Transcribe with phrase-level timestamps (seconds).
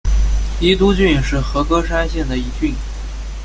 [0.59, 2.73] 伊都郡是和歌山县的一郡。